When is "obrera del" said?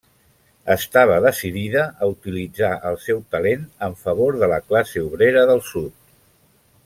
5.11-5.63